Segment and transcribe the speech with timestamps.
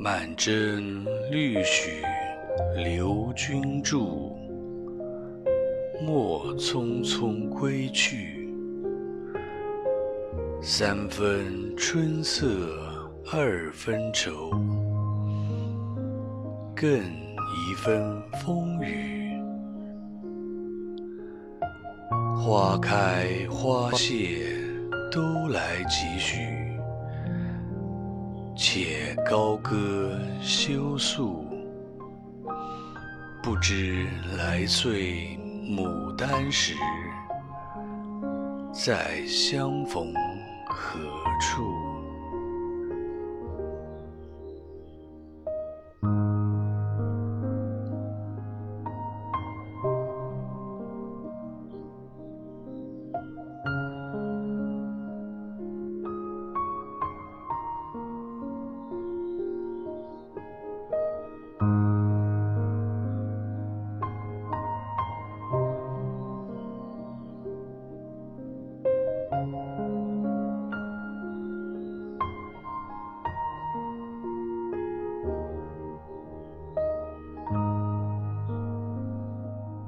[0.00, 2.04] 满斟绿许
[2.76, 4.38] 留君住，
[6.00, 8.48] 莫匆匆归去。
[10.62, 12.46] 三分春色
[13.32, 14.50] 二分愁，
[16.76, 19.32] 更一分风雨。
[22.36, 24.46] 花开花谢
[25.10, 26.57] 都来几许。
[28.60, 31.46] 且高歌休宿，
[33.40, 35.38] 不知来岁
[35.70, 36.74] 牡丹时，
[38.72, 40.12] 再相逢
[40.66, 40.98] 何
[41.40, 41.87] 处？